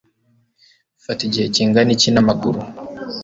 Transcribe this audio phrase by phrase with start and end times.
[0.95, 2.59] bifata igihe kingana iki n'amaguru